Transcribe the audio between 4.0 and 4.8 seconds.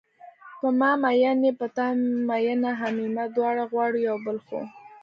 یو بل خو